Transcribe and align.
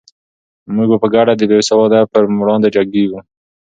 موږ 0.73 0.85
به 0.91 0.97
په 1.03 1.07
ګډه 1.13 1.33
د 1.37 1.41
بې 1.49 1.59
سوادۍ 1.69 2.01
پر 2.11 2.23
وړاندې 2.41 2.73
جنګېږو. 2.75 3.19